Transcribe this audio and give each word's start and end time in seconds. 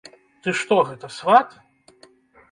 Ты 0.45 0.53
што 0.59 0.77
гэта, 0.87 1.09
сват? 1.17 1.53